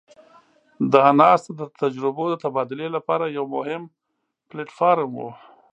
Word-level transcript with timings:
دا 0.93 1.05
ناسته 1.21 1.51
د 1.59 1.63
تجربو 1.81 2.23
د 2.29 2.35
تبادلې 2.43 2.87
لپاره 2.95 3.25
یو 3.37 3.45
مهم 3.55 3.81
پلټ 4.49 4.69
فارم 4.77 5.11
وو. 5.15 5.29